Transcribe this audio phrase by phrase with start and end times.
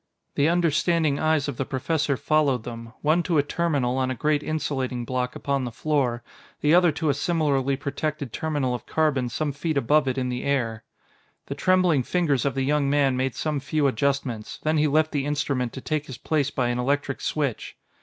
[0.33, 4.41] The understanding eyes of the Professor followed them, one to a terminal on a great
[4.41, 6.23] insulating block upon the floor,
[6.61, 10.43] the other to a similarly protected terminal of carbon some feet above it in the
[10.43, 10.83] air.
[11.45, 15.27] The trembling fingers of the young man made some few adjustments, then he left the
[15.27, 17.77] instrument to take his place by an electric switch.